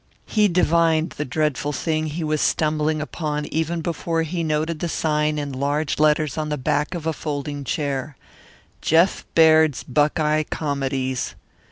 [0.25, 5.37] He divined the dreadful thing he was stumbling upon even before he noted the sign
[5.37, 8.17] in large letters on the back of a folding chair:
[8.81, 11.35] "Jeff Baird's Buckeye Comedies."